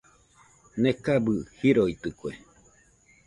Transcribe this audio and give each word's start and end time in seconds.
Nekabɨ 0.81 1.33
jiroitɨkue. 1.59 2.31